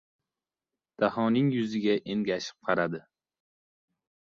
Dahoning 1.03 1.51
yuziga 1.57 1.95
engashib 2.15 2.57
qaradi. 2.69 3.05